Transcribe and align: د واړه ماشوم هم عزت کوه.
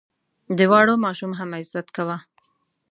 د 0.57 0.59
واړه 0.71 0.95
ماشوم 1.05 1.31
هم 1.39 1.49
عزت 1.59 1.87
کوه. 1.95 2.17